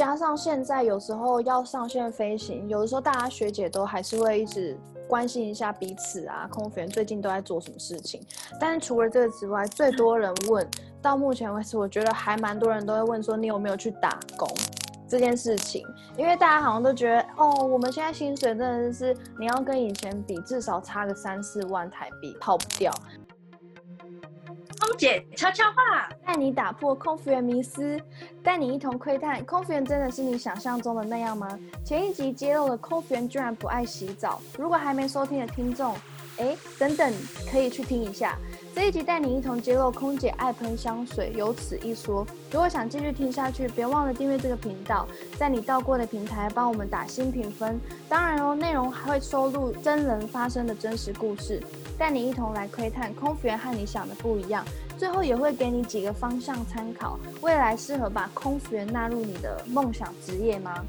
[0.00, 4.74] 加上现在有时候要上线飞行，有的时候大家学姐都还是会一直
[5.06, 8.18] 关心一下彼此啊，空服员最近都在做什么事情。
[8.58, 10.66] 但是除了这个之外，最多人问
[11.02, 14.48] 到目前为止，我觉得还蛮多人都会问说你有没有去打工
[15.06, 15.86] 这件事情，
[16.16, 22.90] 因为大家好像都觉得哦，我们现在薪水真的是你要跟以前比，至少差个三四万台币跑不掉。
[24.90, 27.96] 空姐悄悄话，带你打破空服员迷思，
[28.42, 31.56] 带你一同窥探空服员真的是你想象中的那样吗？
[31.84, 35.94] 前一集揭露了空服员居然不爱洗澡，如果还没收听的听众，
[36.38, 37.14] 哎，等等
[37.48, 38.36] 可以去听一下。
[38.74, 42.26] 这一集带你一同揭露空姐爱喷香水，有此一说。
[42.50, 45.06] 如果想继续听下去，别忘了订阅这个频道，
[45.38, 47.80] 在你到过的平台帮我们打新评分。
[48.08, 51.62] 当然哦，内容还会收录真人发生的真实故事。
[52.00, 54.64] 带你一同来窥探空服员和你想的不一样，
[54.96, 60.82] 最后也会给你几个方向参考，未来适合把空服员纳入你的梦想职业吗？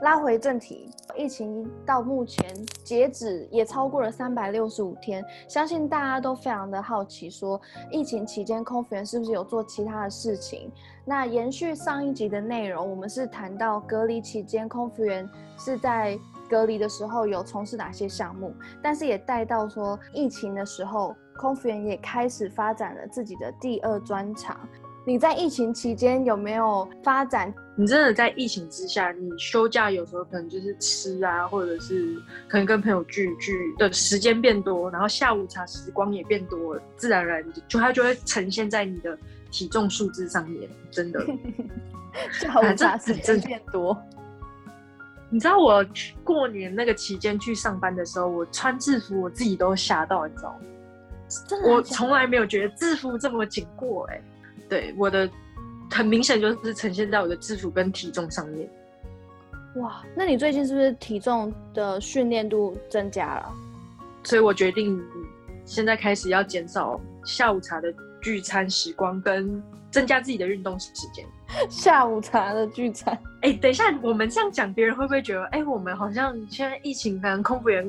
[0.00, 2.42] 拉回正题，疫情到目前
[2.82, 10.72] 截止也超过了三百六十五天，相信大家都非常的好奇，说疫情期间空服员是不是有做其他的事情？
[11.04, 24.58] 那延续上一集的内容，我们是谈到隔离期间空服员是在隔离的时候有从事哪些项目，但是也带到说疫情的时候，空服员也开始发展了自己的第二专长。
[25.04, 27.54] 你在疫情期间有没有发展？
[27.76, 39.16] 你真的在疫情之下，你休假有时候可能就是吃啊，或者是可能跟朋友聚聚的时间变多，然后下午茶时光也变多，自然而然就它就会呈现在你的
[39.52, 40.68] 体重数字上面。
[40.90, 41.24] 真的，
[42.32, 43.96] 下午茶时间变多。
[45.28, 45.84] 你知道我
[46.22, 50.60] 过年那个期间去上班的时候，我穿制服，我自己都吓到，你知道吗？
[51.64, 54.20] 我从来没有觉得制服这么紧过，哎。
[54.68, 55.30] 对我的
[55.90, 58.68] 很明显就是呈现在我的制服跟体重上面。
[59.76, 63.52] 哇，那你最近是不是体重的训练度增加了？
[64.24, 65.00] 所以我决定
[65.64, 67.92] 现在开始要减少下午茶的
[68.26, 71.24] 聚餐时光，跟增加自己的运动时间。
[71.70, 73.16] 下午茶的聚餐？
[73.42, 77.88] 哎，等一下，我们这样讲，别人会不会觉得，哎，我们好像现在疫情，可能空服员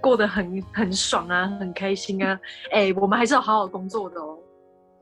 [0.00, 2.40] 过得很很爽啊，很开心啊？
[2.72, 4.38] 哎，我们还是要好好工作的哦。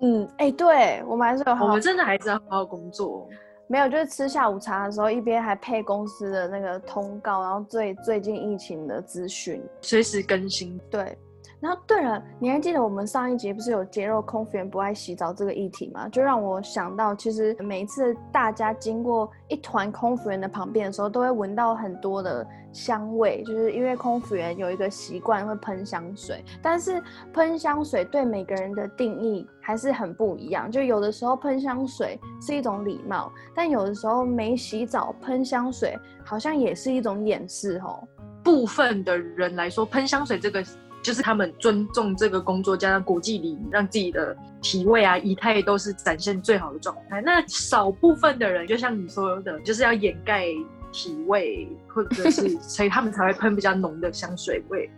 [0.00, 3.28] 嗯，哎，对我们还是有，我们真的还是要好好工作。
[3.68, 10.76] 没有，就是吃下午茶的时候，一边还配公司的那个通告，然后最最近疫情的资讯，随时更新。
[10.90, 11.16] 对。
[11.62, 16.08] 然后对了，你还记得我们上一集不是有揭露空服员不爱洗澡这个议题吗？
[16.08, 27.00] 就让我想到，其实每一次大家经过一团空服员的旁边的时候，都会闻到很多的香味，就是因为空服员有一个习惯会喷香水，但是
[27.32, 30.68] 喷香水对每个人的定义还是很不一样。
[30.68, 38.02] 就有的时候喷香水是一种礼貌，但有的时候没洗澡喷香水好像也是一种掩饰哦。
[38.42, 40.60] 部分的人来说，喷香水这个。
[41.02, 47.20] 就是他们尊重这个工作，加上国际礼仪，让自己的体位啊、仪态都是展现最好的状态。
[47.20, 50.46] 那少部分的人，就像你说的，就是要掩盖
[50.92, 54.88] 体味，或者是 所以他们才会喷比较浓的香水味。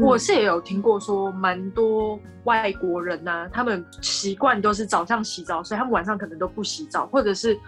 [0.00, 7.58] 我是也有听过说，蛮多外国人呐，他们习惯都是早上洗澡，所以他们晚上可能都不洗澡，或者是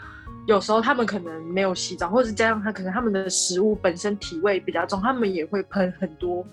[0.46, 6.46] 有时候他们可能没有洗澡，或者是加上他可能他们的食物本身体味比较重，他们也会喷很多。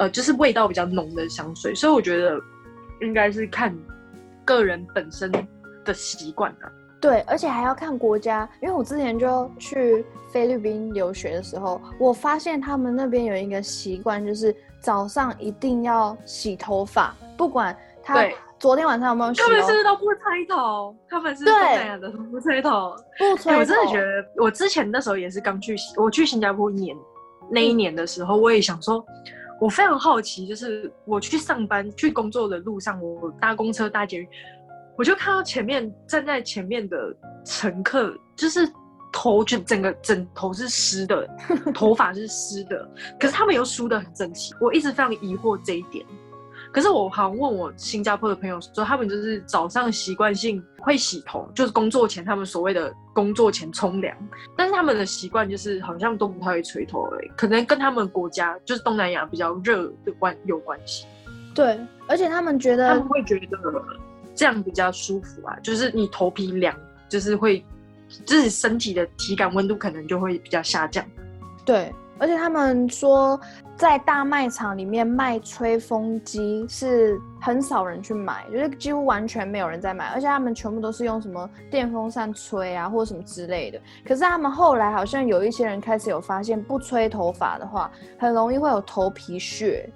[0.00, 2.40] 呃，就是味道比较浓的香水，所以我觉得
[3.02, 3.76] 应该是看
[4.46, 5.30] 个人本身
[5.84, 6.72] 的习惯啊。
[6.98, 10.02] 对，而且还要看国家，因为我之前就去
[10.32, 18.26] 菲律宾留学的时候，我发现他们那边有一个习惯，就是早上一定要洗头发，不管他
[18.58, 19.42] 昨天晚上有没有洗。
[19.42, 23.54] 他们是都不吹头，他们是东南亚的不吹头，不吹。
[23.54, 26.96] 我真的觉得，我之前那时候也是刚去，我去新加坡一年，
[27.50, 29.04] 那一年的时候，我也想说。
[29.60, 34.28] 我非常好奇，就是我去上班、去工作的路上，我搭公车、搭捷运，
[34.96, 37.14] 我就看到前面站在前面的
[37.44, 38.66] 乘客，就是
[39.12, 41.28] 头就整个枕头是湿的，
[41.74, 44.54] 头发是湿的，可是他们又梳得很整齐。
[44.60, 46.06] 我一直非常疑惑这一点。
[46.72, 54.16] 可是我好像问我新加坡的朋友说，他们就是早上习惯性会洗头，就是工作前他们所谓的工作前冲凉，
[54.56, 61.06] 但是他们的习惯就是好像都不太会吹头而已，可能跟他们国家就是东南亚比较热的关有关系。
[61.54, 63.58] 对，而且他们觉得他们会觉得
[64.34, 66.74] 这样比较舒服啊，就是你头皮凉，
[67.08, 67.64] 就是会
[68.24, 71.04] 自己身体的体感温度可能就会比较下降。
[71.64, 71.92] 对。
[72.18, 73.40] 而且他们说，
[73.80, 83.80] 在大卖场里面卖吹风机是很少人去买，就是几乎完全没有人在买，而且他们全部都是用什么电风扇吹啊，或者什么之类的。
[84.06, 89.88] 可是他们后来好像有一些人开始有发现，不吹头发的话，很容易会有头皮屑，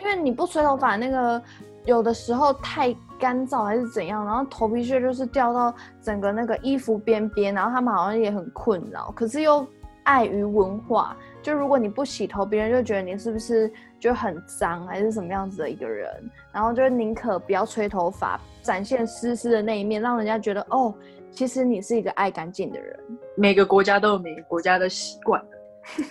[0.00, 1.42] 因为你不吹头发，那个
[1.84, 9.66] 有的时候太干燥还是怎样，然后头皮屑就是掉到整个那个衣服边边，然后他们好像也很困扰，可是又
[10.04, 11.16] 碍于文化。
[11.42, 16.08] 就如果你不洗头，别人就觉得你是不是就很脏，还是什么样子的一个人？
[16.52, 20.94] 然后就宁可不要吹头发，展现湿湿的那一面，让人家觉得哦，
[21.32, 22.96] 其实你是一个爱干净的人。
[23.34, 25.42] 每个国家都有每个国家的习惯，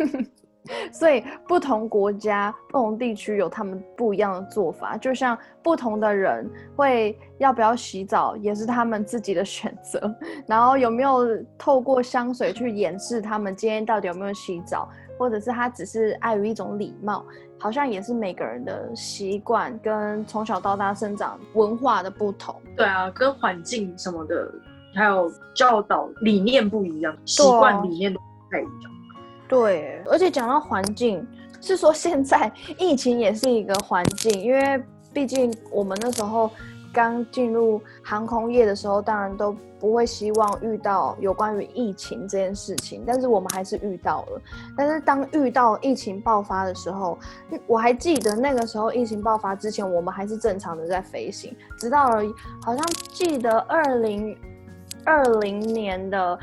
[0.92, 4.98] 所以不同国家、不同地区有他们不一样的做法。
[4.98, 10.14] 就像不同的人会要不要洗澡，也是他们自己的选择。
[10.46, 11.26] 然后有没有
[11.58, 14.90] 透过香水去掩饰他们今天到底有没有洗澡？
[15.22, 17.24] 或者是他只是碍于一种礼貌，
[17.60, 22.60] 好像也是每个人的习惯跟从小到大生长文化的不同。
[22.76, 24.52] 对啊，跟环境什么的，
[24.96, 28.92] 还有教导理念不一样，习惯理念都不太一样。
[29.48, 31.24] 对，而且讲到环境，
[31.62, 34.84] 是说现在 疫情也是一个环境，因为
[35.14, 36.50] 毕竟我们那时候。
[36.94, 44.42] 刚进入航空业的时候，当然都不会希望遇到有关于疫情这件事情，但是我们还是遇到了。
[44.78, 47.18] 但是当遇到疫情爆发的时候，
[47.66, 52.24] 我还记得那个时候疫情爆发之前，我们还是正常的在飞行，直到了
[52.64, 54.38] 好像记得二零
[55.04, 56.40] 二零年的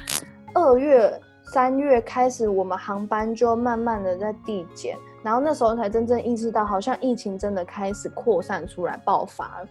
[0.53, 1.21] 二月、
[1.53, 9.69] 三月开始，我们航班就慢慢的在递减，然后那时候才真正意识到，好像疫情真的开始扩散出来、爆发了。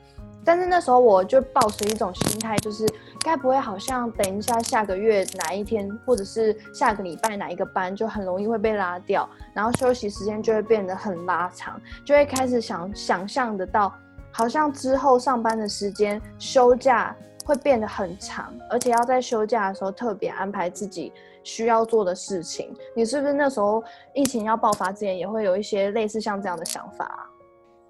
[0.48, 2.88] 但是那时候我就抱持一种心态，就是
[3.20, 13.94] 该不会好像等一下下个月哪一天，或者是下个礼拜哪一个班就很容易会被拉掉，然后休息时间就会变得很拉长，就会开始想想象得到，
[14.32, 17.14] 好像之后上班的时间休假
[17.46, 21.12] 会变得很长，而且要在休假的时候特别安排自己
[21.44, 22.74] 需要做的事情。
[22.96, 23.84] 你是不是那时候
[24.14, 27.28] 疫情要爆发之前也会有一些类似像这样的想法啊？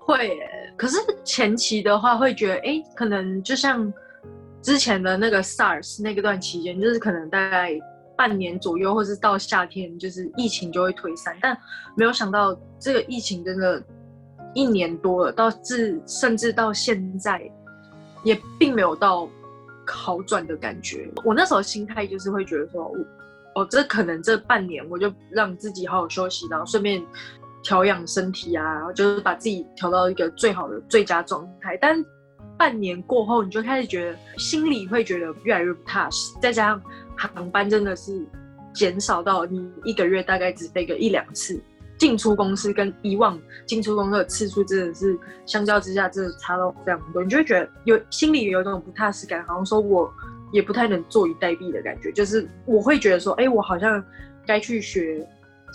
[0.07, 0.39] 会，
[0.77, 3.93] 可是前期的话会觉得，哎，可能就像
[4.61, 7.77] 之前的那个 SARS 那个段期间，就是可能大概
[8.15, 11.35] 半年左右，或是到夏天，就是疫情就会退散。
[11.41, 11.55] 但
[11.97, 13.83] 没有想到这个疫情真的，
[14.53, 17.41] 一年多了，到至甚至到现在，
[18.23, 19.27] 也并没有到
[19.85, 21.11] 好转的感觉。
[21.25, 22.87] 我那时候心态就是会觉得说，
[23.53, 27.05] 我，哦，这可能这半年我就让自己好好休息，然后顺便。
[27.67, 31.77] 调养身体啊，就是把自己调到一个最好的最佳状态。
[31.81, 32.01] 但
[32.57, 36.33] 半年过后，你就开始觉得心里会觉得越来越不踏实。
[36.41, 36.81] 再加上
[37.17, 38.25] 航班真的是
[38.73, 41.61] 减少到你一个月大概只飞个一两次，
[41.97, 47.21] 进出公司跟以往进出公司的次数真的是相较之下真的差到非常多。
[47.21, 50.09] 你就会觉得有心里有一种不踏实感，好像说我
[50.53, 52.13] 也不太能坐以待毙的感觉。
[52.13, 54.01] 就是我会觉得说，哎，我好像
[54.45, 55.27] 该去学。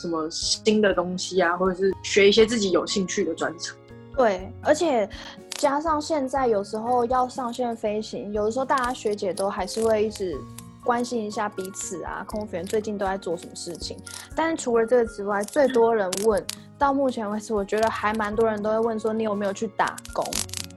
[0.03, 3.77] 什么新的东西啊，或者是学一些自己有兴趣的专长。
[4.17, 5.09] 对，而且
[5.53, 10.37] 加上现在有时候要上线飞行，有的时候大家学姐都还是会一直
[10.85, 13.97] 关心一下彼此啊，空服员最近都在做什么事情。
[14.35, 16.45] 但是除了这个之外，最多人问
[16.77, 20.27] 到目前为止，我觉得还蛮多人都会问说，你有没有去打工？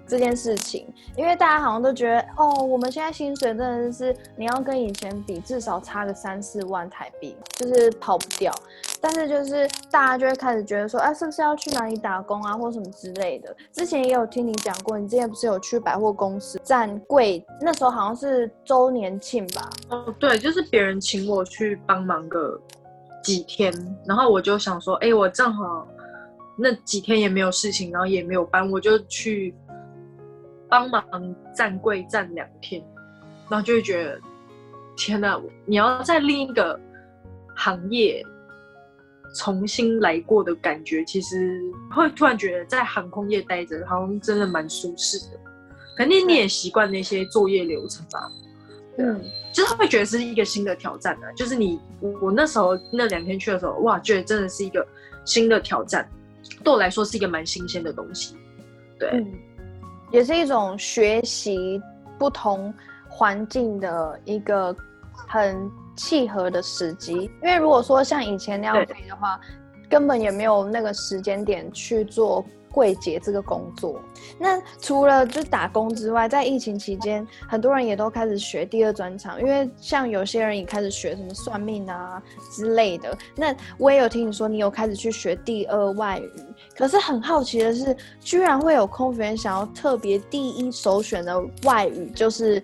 [0.08, 0.88] 这件事情，
[1.18, 8.54] 因为大家好像都觉得，哦，我们现在薪水真的是你要跟以前比，至少差个三四万台币，就是跑不掉。
[9.02, 13.56] 但是就是大家就会开始觉得说，哎，是不是要去哪里打工啊，或什么之类的？
[13.72, 19.70] 之前也有听你讲过，你之前不是有去百货公司站柜，那时候好像是周年庆吧？
[19.90, 22.60] 哦，对，就是别人请我去帮忙个
[23.24, 23.72] 几天，
[24.06, 25.88] 然后我就想说，哎，我正好
[26.58, 29.54] 那几天也没有事情，然后也没有班，我就去。
[30.68, 31.04] 帮忙
[31.54, 32.84] 站柜站两天，
[33.48, 34.20] 然后就会觉得
[34.98, 35.40] 天哪！
[35.64, 36.78] 你要在另一个
[37.56, 38.26] 行业
[39.36, 41.62] 重新来过的感觉，其实
[41.92, 45.40] 会突然觉得在航空业待着好像真的蛮舒适的。
[45.98, 48.30] 肯定你也习惯那些作业流程吧？
[48.98, 49.22] 嗯，
[49.54, 51.32] 就是会觉得是一个新的挑战的。
[51.34, 51.80] 就是你
[52.22, 54.86] 我那时候那两天去的时候，哇，觉得真的是一个
[55.26, 56.10] 新的挑战，
[56.64, 58.36] 对我来说是一个蛮新鲜的东西。
[58.98, 59.26] 对。
[60.12, 61.82] 也是一种学习
[62.18, 62.74] 不同
[63.10, 64.74] 环境的一个
[65.28, 69.40] 很契合的时机，因为如果说像以前那样飞的话，
[69.90, 74.02] 根本也没有那个时间点去做柜姐这个工作。
[74.38, 82.22] 那除了就打工之外，在疫情期间，很多人也都开始学第二专长，因为像有些人也开始学什么算命啊
[82.52, 83.18] 之类的。
[83.36, 86.32] 那我也有听你说，你有开始去学第二外语。
[86.76, 92.62] 可是很好奇的是，居然会有空服员想要特别第一首选的外语就是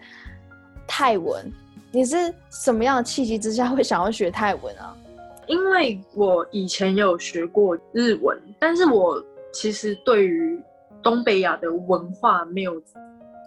[0.85, 1.49] 泰文。
[1.91, 4.95] 你是什么样的契机之下会想要学泰文啊？
[5.47, 9.21] 因为我以前有学过日文，但是我
[9.51, 10.57] 其实对于
[11.03, 12.81] 东北亚的文化没有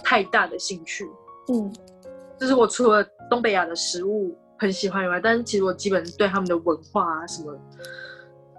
[0.02, 1.08] 太大的兴趣。
[1.48, 1.72] 嗯，
[2.38, 7.56] 就是我除了东北亚的食物很喜欢以外，但是其实我基本对他们的文化啊什么，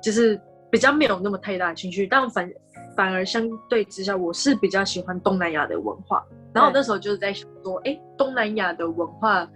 [0.01, 0.39] 就是
[0.71, 2.07] 比较没有那么太大的兴趣。
[2.07, 2.51] 但反
[2.95, 6.25] 反而相对之下，我是比较喜欢东南亚的文化。
[6.51, 9.47] 然后那时候就是在想说，哎，东南亚的文化。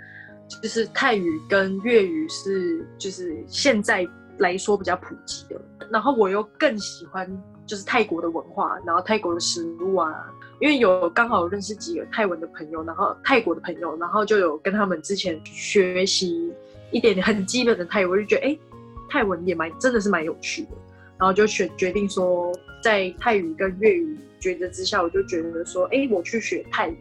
[0.62, 4.06] 就是泰语跟粤语是，就是现在
[4.39, 5.62] 来说比较普及的。
[5.91, 7.29] 然后我又更喜欢
[7.65, 10.12] 就是泰国的文化，然后泰国的食物啊，
[10.60, 16.51] 因为有刚好认识几个泰文的朋友，然后泰国的朋友，然后就有跟他们之前学习
[16.91, 18.58] 一点点很基本的泰语，我就觉得哎，
[19.10, 20.70] 泰文也蛮真的是蛮有趣的。
[21.18, 22.51] 然后就选决定说，
[22.82, 26.98] 在泰语跟粤语抉择之下，我就觉得说，哎，我去学泰语。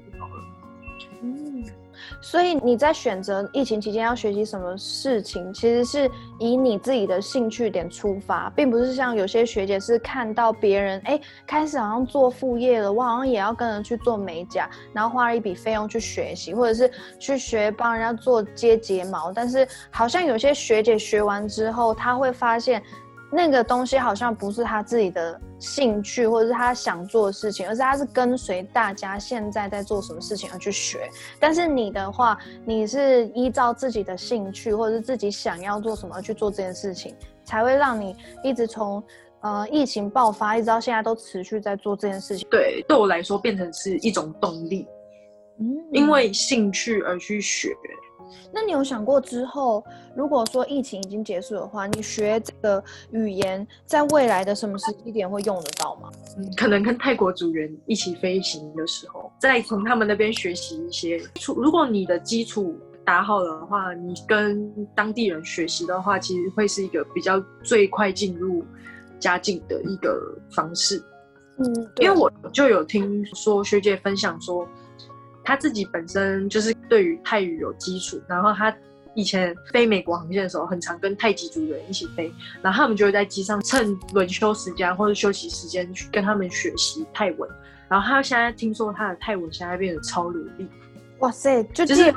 [2.21, 22.83] 所以你在选择疫情期间要学习什么事情，其实是以你自己的兴趣点出发，并不是像有些学姐是看到别人哎开始好像做副业了，我好像也要跟着去做美甲，然后花了一笔费用去学习，或者是去学帮人家做接睫毛，但是好像有些学姐学完之后，她会发现。
[23.31, 31.09] 那个东西好像不是他自己的兴趣，或者是他想做的事情，而是他是跟随大家现在在做什么事情而去学。
[31.39, 39.03] 但是你的话，你是依照自己的兴趣，或者是自己想要做什么去做这件事情，才会让你一直从
[39.41, 42.49] 呃疫情爆发一直到现在都持续在做这件事情。
[42.51, 44.87] 对，对我来说变成是一种动力，
[45.61, 47.77] 嗯，因为兴趣而去学。
[48.53, 56.11] 那你有想过之后，如果说疫情已经结束的话，你学这个语言在未来的什么时机点会用得到吗？
[56.37, 61.21] 嗯，可能跟泰国组员一起飞行的时候，再从他们那边学习一些。
[61.57, 68.65] 如果你的基础打好的话，你跟当地人学习的话，其实会是一个比较最快进入
[69.19, 71.03] 家境的一个方式。
[71.59, 74.67] 嗯，因为我就有听说学姐分享说。
[75.49, 78.71] 他自己本身就是对于泰语有基础，然后他
[79.15, 87.49] 以前飞美国航线的时候，很常跟泰籍组员一起飞，然后他们就会在机上趁轮休时间或者休息时间去跟他们学习泰文，
[87.89, 90.69] 然后他现在听说他的泰文现在变得超流利，
[91.21, 92.15] 哇塞，就就是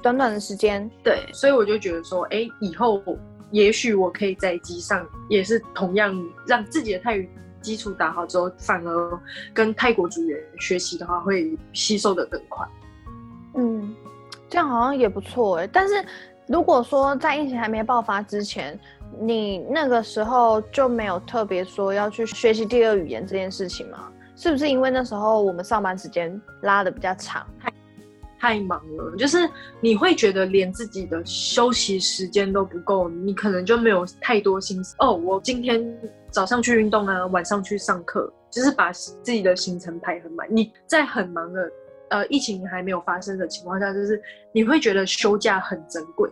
[0.00, 3.02] 短短的时间，对，所以我就觉得说，哎，以后
[3.50, 7.28] 也许我可以在机上也是同样让自己的泰语。
[7.62, 9.20] 基础打好之后，反而
[9.54, 12.66] 跟泰国组员学习的话，会吸收的更快。
[13.54, 13.94] 嗯，
[14.48, 15.66] 这样好像也不错哎。
[15.66, 16.04] 但是
[16.46, 18.78] 如果说在疫情还没爆发之前，
[19.20, 24.10] 你那个时候就没有特别说要去学习第二语言这件事情吗？
[24.34, 27.72] 是不是因为那时候我们上班时间拉的比较长，太
[28.40, 29.14] 太忙了？
[29.16, 29.48] 就是
[29.80, 35.12] 你会觉得连自己的休息时间都不够，你可能就没有太多心思哦。
[35.12, 35.84] 我今天。
[36.32, 40.46] 早上去运动啊，晚上去上课，就是把自己的行程排很满。
[40.50, 41.70] 你在很忙的，
[42.08, 44.20] 呃，疫情还没有发生的情况下，就是
[44.52, 46.30] 你会觉得休假很珍贵。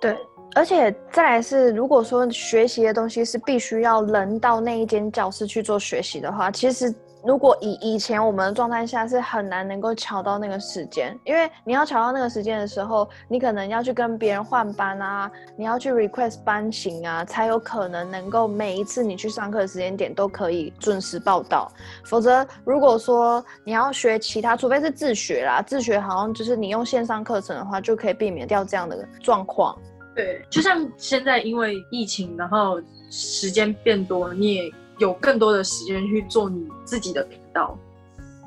[0.00, 0.16] 对，
[0.54, 6.92] 而且再来是，如果说学习的东西是必须要人到那一间教室去做学习的话，其实。
[7.26, 21.72] 如果以以前我们的状态下是很难能够调到那个时间，因为你要调到那个时间的时候，你可能要去跟别人换班啊，你要去 request 班型啊，才有可能能够每一次你去上课的时间点都可以准时报到。
[22.04, 29.74] 否则，如果说你要学其他，除非是自学啦，自学好像就是你用线上课程的话，就可以避免掉这样的状况。
[30.14, 32.78] 对，就像现在因为疫情，然后
[33.08, 34.72] 时间变多，你也。
[34.98, 37.78] 有更多的时间去做你自己的频道，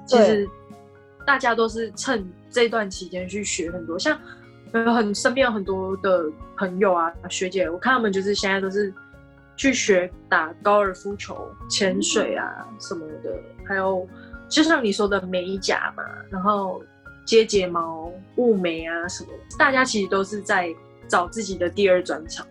[0.05, 0.47] 其实
[1.25, 4.17] 大家都是趁这段期间去学很多，像
[4.73, 6.25] 有很身边有很多的
[6.57, 8.93] 朋友啊、学姐，我看他们就是现在都是
[9.55, 13.31] 去学打高尔夫球、潜水啊什么的，
[13.65, 14.07] 还有
[14.47, 16.81] 就像你说的美甲嘛，然后
[17.25, 20.73] 接睫毛、雾眉啊什么，大家其实都是在
[21.09, 22.47] 找自己的第二专长。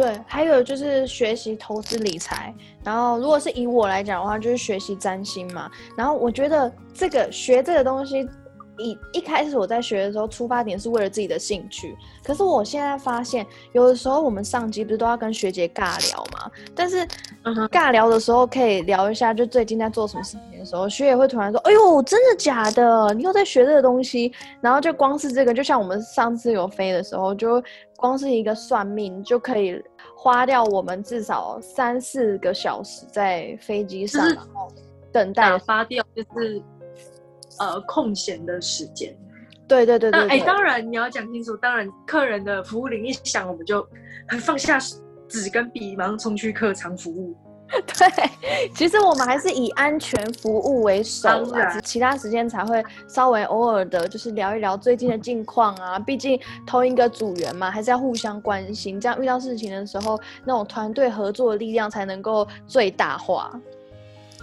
[0.00, 5.70] 对，还有就是学习投资理财，然后如果是以我来讲的话，就是学习占星嘛。
[5.94, 8.26] 然后我觉得这个学这个东西，
[8.78, 11.94] 一一开始我在学的时候，出发点是为了自己的兴趣。
[12.24, 16.50] 可是我现在发现，有的时候我们上机不是都要跟学姐尬聊嘛？
[16.74, 17.06] 但是
[17.70, 23.12] 尬聊的时候可以聊一下，就最近在做什么事情的时候，学姐会突然说：“哎呦，真的假的？
[23.12, 27.62] 你又在学这个东西？”然后就光是这个，就像我们上次有飞的时候，就
[27.96, 29.82] 光是一个算命就可以
[30.22, 34.70] 花掉我们至少三四个小时在飞机上，然后
[35.10, 36.62] 等待发掉，就是。
[37.58, 39.14] 呃，空闲的时间，
[39.68, 40.28] 对对对对。
[40.28, 41.54] 哎，当然你要讲清楚。
[41.58, 43.86] 当然，客人的服务铃一响，我们就
[44.40, 44.78] 放下
[45.28, 47.36] 纸跟笔，马上冲去客舱服务。
[47.70, 55.98] 对，其实我们还是以安全服务为首啦，其他时间才会稍微偶尔的，就是聊一聊最近的近况啊。
[55.98, 63.52] 毕竟同一个组员嘛，还是要互相关心，这样遇到事情的时候，那种团队合作的力量才能够最大化。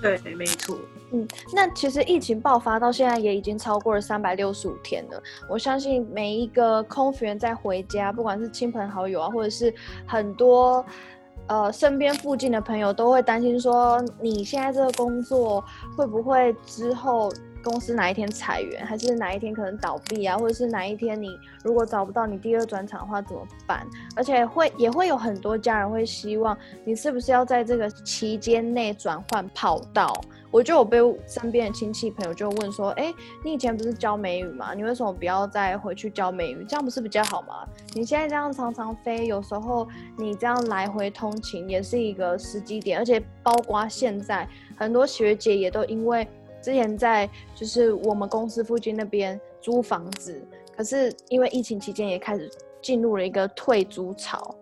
[0.01, 0.77] 对，没错。
[1.11, 5.23] 嗯，那其实疫情爆发到现在也已经超过了三百六十五天了。
[5.49, 9.73] 我相信每一个空服员在回家，不管是亲朋好友啊，或者是
[10.05, 10.85] 很多
[11.47, 15.63] 呃身边附近的朋友，都会担心说，你现在这个工作
[15.97, 17.31] 会不会之后。
[17.63, 21.29] 公司哪一天裁员，还是哪一天可能倒闭啊，或者是哪一天你
[21.63, 23.85] 如果找不到你第二转场的话怎么办？
[24.15, 30.13] 而且会也会有很多家人会希望你是不是要在这个期间内转换跑道？
[30.49, 30.97] 我就有被
[31.27, 34.73] 身边的亲戚朋友就问说，哎，你以前不是教美语吗？
[34.73, 36.65] 你为什么不要再回去教美语？
[36.67, 37.67] 这样不是比较好吗？
[37.93, 39.85] 你现在这样常常飞，有时候
[40.17, 44.47] 你这样来回通勤也是一个时机点，而且包括现在
[44.77, 46.25] 很多学姐也都因为。
[46.61, 50.41] 之前在就是我们公司附近那边租房子，
[50.75, 52.49] 可是因为疫情期间也开始
[52.81, 54.55] 进入了一个退租潮，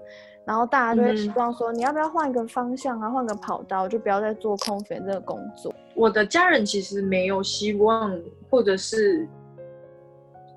[0.45, 5.73] 然后大家就会希望说，你要不要换一个方向啊，换个跑道，就不要再做空服这个工作。
[5.93, 9.27] 我的家人其实没有希望，或者是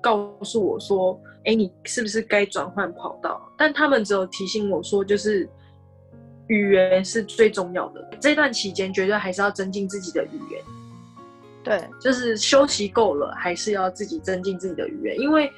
[0.01, 3.41] 告诉我说，哎，你是不是该转换跑道？
[3.57, 5.49] 但他们只有提醒我说，就是
[6.47, 10.63] 语言是最重要的，这段期间绝对还是要增进自己的语言。
[11.63, 15.51] 对，就是休息够了，还是要自己增进自己的语言，因为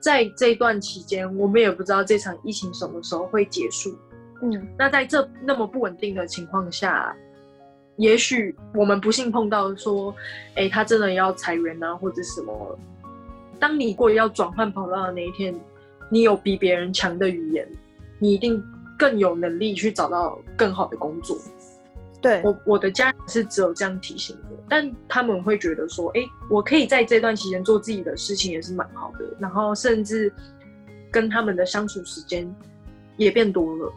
[0.00, 3.96] 在这段期间，我们也不知道这场疫情什么时候会结束。
[4.42, 7.16] 嗯，那在这那么不稳定的情况下，
[7.96, 10.14] 也许我们不幸碰到说，
[10.56, 12.78] 哎，他真的要裁员啊，或者什么。
[13.60, 15.54] 当你过要转换跑道的那一天，
[16.10, 17.66] 你有比别人强的语言，
[18.18, 18.62] 你一定
[18.98, 21.38] 更有能力去找到更好的工作。
[22.24, 29.26] 对我，我的家人是只有这样提醒我，但他们会觉得说，哎，我可以在这段期间做自己的事情，也是蛮好的。
[29.38, 30.32] 然后甚至
[31.12, 32.50] 跟他们的相处时间
[33.18, 33.92] 也变多了。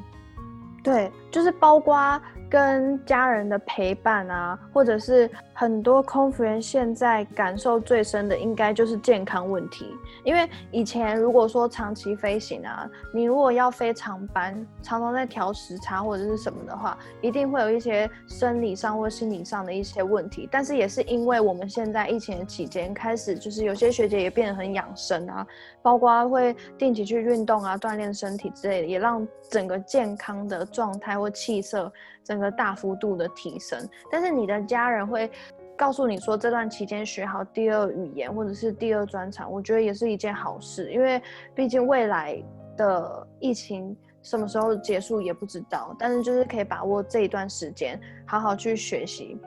[0.83, 2.19] 对，就是包括。
[2.49, 9.93] 跟家人的陪伴啊，或者是很多空服员现在感受最深的，应该就是健康问题。
[10.23, 20.47] 因为以前如果说长期飞行啊，你如果要飞长班，常常在调时差或者是什么的话，一定会有一些生理上或心理上的一些问题。
[20.49, 25.45] 但是也是因为我们现在疫情期间开始，就是有些学姐也变得很养生啊，
[25.81, 31.91] 包括会定期去运动啊，锻炼身体之类的，也让整个健康的状态或气色。
[32.23, 33.79] 整个大幅度的提升，
[34.11, 35.31] 但是你的家人会
[35.77, 41.21] 告诉你说，这段期间学好第二语言或者是第二专长，我觉得也是一件好事，因为
[41.55, 42.37] 毕竟未来
[42.75, 49.39] 的疫情什么时候结束也不知道，但是就是可以把握这一段时间，好好去学习。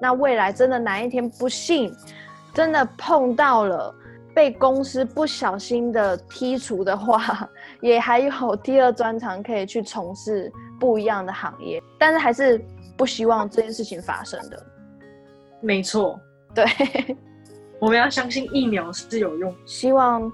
[0.00, 1.94] 那未来真的哪一天不幸
[2.52, 3.94] 真的碰到了
[4.34, 7.48] 被公司不小心的剔除的话，
[7.80, 10.52] 也还有第二专长可以去从事。
[10.80, 12.62] 不一样的行业，但是还是
[12.96, 14.66] 不希望这件事情发生的。
[15.60, 16.20] 没错，
[16.52, 16.66] 对，
[17.78, 19.54] 我们要相信疫苗是有用。
[19.64, 20.30] 希望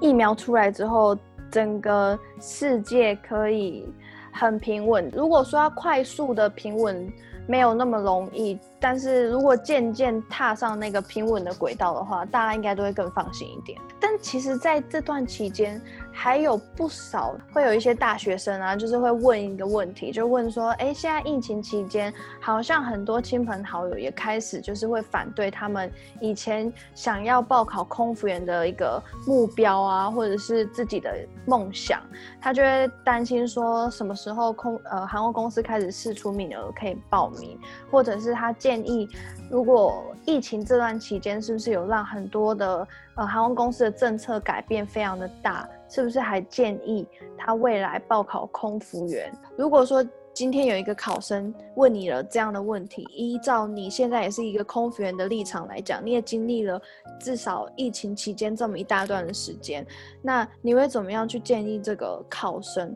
[0.00, 1.16] 疫苗出来之后，
[1.50, 3.86] 整个世界可以
[4.32, 5.08] 很平稳。
[5.14, 7.06] 如果说要快速的平稳，
[7.46, 8.58] 没有那么容易。
[8.80, 13.78] 但是如果渐渐踏上那个平稳的轨道的话，大家应该都会更放心一点。
[13.98, 15.80] 但其实，在这段期间，
[16.12, 31.12] 还有不少会有一些大学生啊，就是会问一个问题，就问说：哎，现在疫情期间，好像很多亲朋好友也开始就是会反对他们以前想要报考空服员的一个目标啊，或者是自己的
[31.44, 32.00] 梦想，
[32.40, 37.58] 他就会担心说，什么时候空呃航空公司开始试出名额可以报名，
[37.90, 38.54] 或者是他。
[38.68, 39.08] 建议，
[39.50, 45.66] 如果疫情这段期间，是不是有让很多的呃航空公司的政策改变非常的大？
[45.88, 47.06] 是不是还建议
[47.38, 49.32] 他未来报考空服员？
[49.56, 56.78] 如果说今天有一个考生问你了这样的问题，依照你现在也是一个空服员的立场来讲，你也经历了
[57.18, 59.86] 至少疫情期间这么一大段的时间，
[60.20, 62.94] 那你会怎么样去建议这个考生？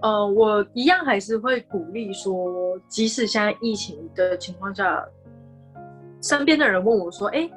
[0.00, 5.04] 呃，我一样还是会鼓励说，即使现在疫情的情况下，
[6.22, 7.50] 身边的人问我说：“哎，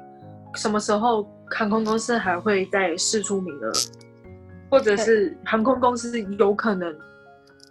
[0.54, 3.72] 什么时候航空公司还会再试出名额，
[4.70, 6.92] 或者是航空公司有可能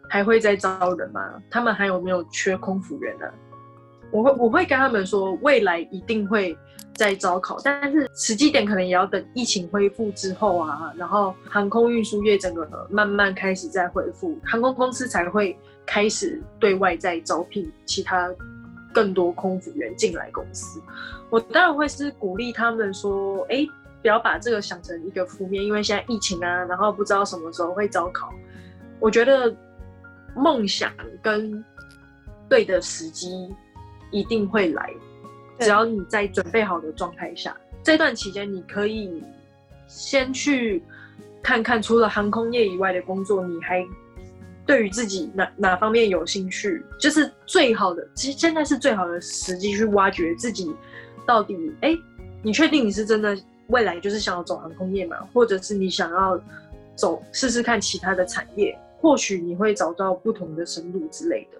[0.08, 1.22] 还会再招人吗？
[1.50, 3.26] 他们还有没有缺空服员呢？”
[4.12, 6.58] 我会我会跟他们说，未来一定会
[7.02, 18.30] 在招考，但是时机点可能也要等疫情恢复之后啊，然后航空运输业整个慢慢开始在恢复，航空公司才会开始对外在招聘其他
[18.94, 20.80] 更多空服员进来公司。
[21.32, 23.66] 我当然会是鼓励他们说，哎，
[24.04, 28.32] 不要把这个想成一个负面，因为现在疫情啊，然后不知道什么时候会招考。
[29.00, 29.52] 我觉得
[30.36, 31.66] 梦想跟
[32.48, 33.28] 对的时机。
[34.14, 34.94] 一定会来，
[35.62, 39.24] 只要你在准备好的状态下，这段期间你可以
[39.88, 40.84] 先去
[41.41, 43.86] 看看，除了航空业以外的工作，你还
[44.65, 48.08] 对于自己哪哪方面有兴趣，就是最好的。
[48.15, 50.76] 其实现在是最好的时机去挖掘自己
[51.28, 51.95] 到底，哎，
[52.41, 55.17] 你确定你是真的未来就是想要走航空业吗？
[55.32, 56.41] 或者是你想要
[56.95, 58.76] 走试试看其他的产业？
[59.00, 61.60] 或许你会找到不同的生路之类的。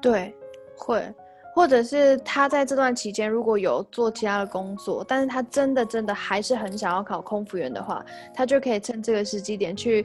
[0.00, 0.34] 对，
[0.76, 1.02] 会。
[1.54, 10.04] 或者是他在这段期间如果有做其他的工作，但是他真的真的还是很想要考空服员的话，他就可以趁这个时机点去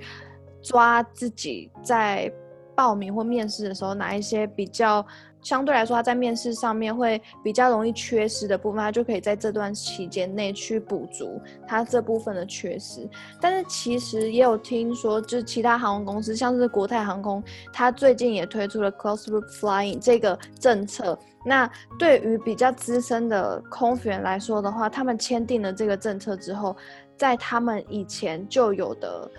[0.62, 2.32] 抓自己在
[2.76, 5.06] 报名或面试的时候哪一些比较。
[5.44, 13.08] 相对来说，他在面试上面会比较容易缺失的部分，他就可以在这段期间内去补足他这部分的缺失。
[13.40, 21.18] 但是其实也有听说，就是其他航空公司，像是国泰航空，它最近也推出了 close r o o p flying 这个政策。
[21.48, 26.76] 那对于比较资深的空服员来说的话，他们签订了这个政策之后，
[27.16, 29.32] 在他们以前就有的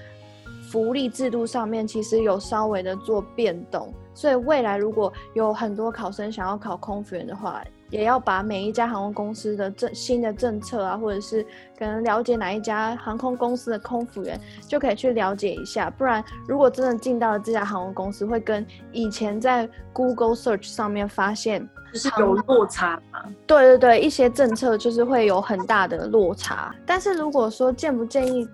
[0.70, 3.92] 福利制度上面，其实有稍微的做变动。
[4.14, 11.42] 所以未来如果有很多考生想要考空服员的话，也要把每一家航空公司的政新的政策啊，或者是
[11.78, 15.88] 可能了解哪一家航空公司的空服员，就可以去了解一下。
[15.90, 23.24] 不然，如果真的进到了这家航空公司，会跟以前在 Google Search 上面发现就是有落差吗？
[23.46, 26.74] 对对对，一些政策就是会有很大的落差。
[26.84, 28.46] 但是如果说建不建议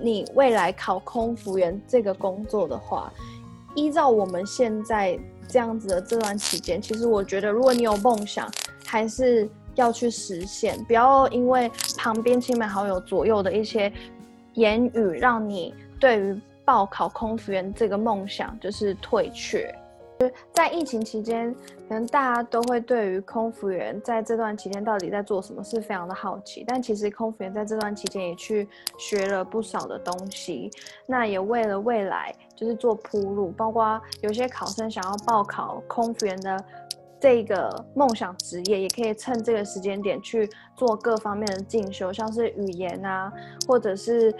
[0.00, 3.12] 你未来考空服员这个工作的话，
[3.76, 8.50] 依照我们现在这样子的这段期间，其实我觉得，如果你有梦想，
[8.90, 13.92] 还是要去实现，不要因为旁边亲朋好友左右的一些
[14.54, 19.72] 言语，让你对于报考空服员这个梦想就是退却。
[20.52, 21.54] 在疫情期间，
[21.88, 26.62] 可能大家都会对于空服员在这段期间到底在做什么是非常的好奇。
[26.66, 30.68] 但其实空服员在这段期间也去学了不少的东西，
[31.06, 33.50] 那也为了未来就是做铺路。
[33.52, 36.62] 包括有些考生想要报考空服员的
[37.20, 43.32] 这个梦想职业，也可以趁这个时间点去做各方面的进修，像是语言啊，
[43.68, 44.34] 或者是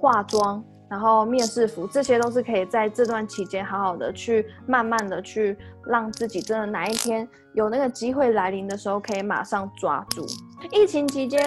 [0.00, 0.64] 化妆。
[0.88, 10.26] 然后面试服，这些都是可以在这段期间好好的去慢慢的去让自己真的哪一天有那个机会来临的时候，可以马上抓住。
[10.70, 11.42] 疫情期间，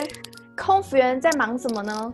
[0.58, 2.12] 空服员在忙什么呢？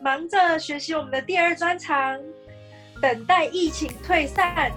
[0.00, 2.18] 忙着学习我们的第二专长，
[3.00, 4.72] 等待疫情退散。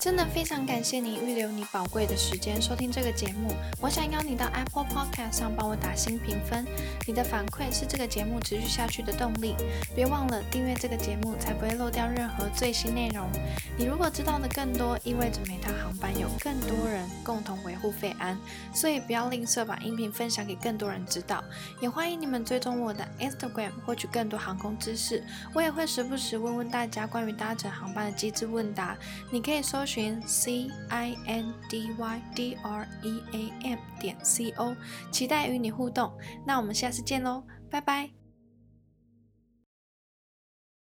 [0.00, 3.52] 真的非常感谢你预留你宝贵的时间收听这个节目。
[3.80, 6.64] 我想邀你到 Apple Podcast 上帮我打新评分，
[7.04, 9.56] 你的反馈是这个节目持续下去的动力。
[9.96, 13.28] 别忘了订阅这个节目，才不会漏掉任何最新内容。
[13.76, 18.38] 你如果知道的更多，意味着每趟航班有更多人共同维护费安，
[18.72, 21.42] 所以不要吝啬把音频分享给更多人知道。
[21.80, 25.24] 也欢迎你们追踪我的 Instagram，获取更多航空知识。
[25.52, 28.96] 我也会时不时问问大家关于搭乘航班的机智问答，
[29.32, 29.87] 你可以搜。
[29.88, 34.76] 寻 c i n d y d r e a m 点 c o，
[35.10, 36.12] 期待与你互动。
[36.46, 38.27] 那我们下次见喽，拜拜。